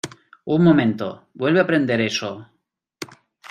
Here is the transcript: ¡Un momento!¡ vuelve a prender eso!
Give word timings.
¡Un 0.55 0.63
momento!¡ 0.63 1.25
vuelve 1.35 1.59
a 1.59 1.67
prender 1.67 2.01
eso! 2.01 2.49